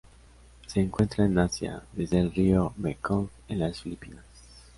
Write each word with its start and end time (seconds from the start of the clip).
Se 0.65 0.79
encuentran 0.79 1.29
en 1.31 1.37
Asia: 1.37 1.83
desde 1.93 2.19
el 2.19 2.33
río 2.33 2.73
Mekong 2.75 3.27
en 3.49 3.59
las 3.59 3.83
Filipinas. 3.83 4.25